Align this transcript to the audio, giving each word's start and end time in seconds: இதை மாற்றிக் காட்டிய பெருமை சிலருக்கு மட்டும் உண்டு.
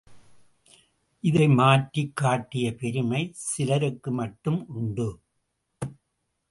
இதை 1.23 1.47
மாற்றிக் 1.47 2.15
காட்டிய 2.15 2.75
பெருமை 2.75 3.29
சிலருக்கு 3.33 4.11
மட்டும் 4.11 4.67
உண்டு. 4.67 5.09